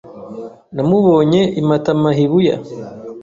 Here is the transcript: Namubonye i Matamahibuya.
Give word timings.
Namubonye 0.75 1.41
i 1.59 1.61
Matamahibuya. 1.67 2.55